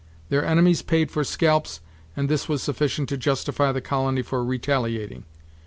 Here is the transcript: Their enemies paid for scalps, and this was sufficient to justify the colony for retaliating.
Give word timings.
Their 0.29 0.43
enemies 0.43 0.81
paid 0.81 1.11
for 1.11 1.23
scalps, 1.23 1.79
and 2.17 2.27
this 2.27 2.49
was 2.49 2.63
sufficient 2.63 3.07
to 3.09 3.17
justify 3.17 3.71
the 3.71 3.81
colony 3.81 4.23
for 4.23 4.43
retaliating. 4.43 5.25